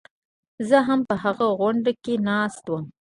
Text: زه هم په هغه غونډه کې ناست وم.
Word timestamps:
زه 0.67 0.77
هم 0.87 0.99
په 1.09 1.15
هغه 1.23 1.47
غونډه 1.59 1.91
کې 2.03 2.13
ناست 2.29 2.63
وم. 2.67 2.85